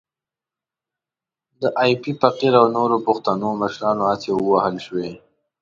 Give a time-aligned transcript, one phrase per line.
[1.61, 5.09] د ایپي فقیر او نورو پښتنو مشرانو هڅې ووهل شوې.